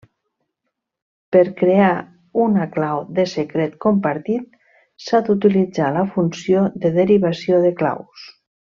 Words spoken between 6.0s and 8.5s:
la funció de derivació de claus.